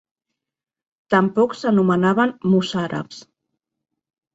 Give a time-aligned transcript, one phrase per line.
[1.15, 3.25] Tampoc s'anomenaven "Mozarabs".